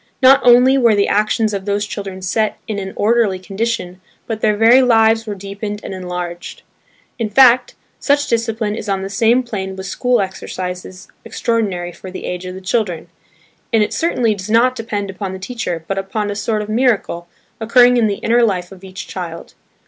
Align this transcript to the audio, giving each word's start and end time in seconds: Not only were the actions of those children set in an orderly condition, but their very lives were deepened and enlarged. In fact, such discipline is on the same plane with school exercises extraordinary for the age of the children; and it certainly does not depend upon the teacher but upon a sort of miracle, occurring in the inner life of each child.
Not 0.19 0.41
only 0.43 0.79
were 0.79 0.95
the 0.95 1.07
actions 1.07 1.53
of 1.53 1.65
those 1.65 1.85
children 1.85 2.23
set 2.23 2.57
in 2.67 2.79
an 2.79 2.91
orderly 2.95 3.37
condition, 3.37 4.01
but 4.25 4.41
their 4.41 4.57
very 4.57 4.81
lives 4.81 5.27
were 5.27 5.35
deepened 5.35 5.79
and 5.83 5.93
enlarged. 5.93 6.63
In 7.19 7.29
fact, 7.29 7.75
such 7.99 8.25
discipline 8.25 8.73
is 8.75 8.89
on 8.89 9.03
the 9.03 9.11
same 9.11 9.43
plane 9.43 9.75
with 9.75 9.85
school 9.85 10.19
exercises 10.19 11.07
extraordinary 11.23 11.91
for 11.91 12.09
the 12.09 12.25
age 12.25 12.47
of 12.47 12.55
the 12.55 12.61
children; 12.61 13.09
and 13.71 13.83
it 13.83 13.93
certainly 13.93 14.33
does 14.33 14.49
not 14.49 14.75
depend 14.75 15.11
upon 15.11 15.33
the 15.33 15.37
teacher 15.37 15.85
but 15.87 15.99
upon 15.99 16.31
a 16.31 16.35
sort 16.35 16.63
of 16.63 16.67
miracle, 16.69 17.27
occurring 17.59 17.95
in 17.95 18.07
the 18.07 18.15
inner 18.25 18.41
life 18.41 18.71
of 18.71 18.83
each 18.83 19.05
child. 19.07 19.53